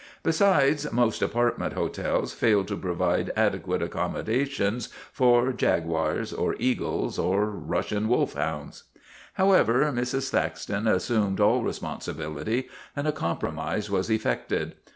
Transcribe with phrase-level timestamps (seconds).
[0.23, 7.51] Besides, most apartment hotels fail to provide adequate accommo dations for jaguas or eagles or
[7.51, 8.85] Russian wolfhounds.
[9.33, 10.31] However, Mrs.
[10.31, 14.73] Thaxton assumed all responsi bility and a compromise was effected.